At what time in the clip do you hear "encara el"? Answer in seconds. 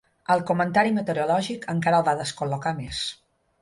1.77-2.09